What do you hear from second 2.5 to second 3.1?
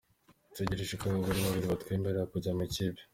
mu ikipe.